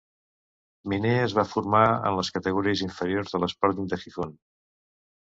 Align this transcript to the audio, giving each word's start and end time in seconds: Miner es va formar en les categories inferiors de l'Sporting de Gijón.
Miner 0.93 1.11
es 1.25 1.35
va 1.41 1.45
formar 1.51 1.83
en 1.91 2.19
les 2.21 2.33
categories 2.39 2.85
inferiors 2.89 3.37
de 3.39 3.43
l'Sporting 3.45 3.95
de 3.97 4.05
Gijón. 4.07 4.39